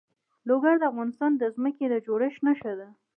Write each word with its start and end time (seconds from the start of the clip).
لوگر 0.49 0.75
د 0.79 0.83
افغانستان 0.91 1.31
د 1.37 1.43
ځمکې 1.55 1.85
د 1.89 1.95
جوړښت 2.05 2.39
نښه 2.47 2.73
ده. 2.79 2.87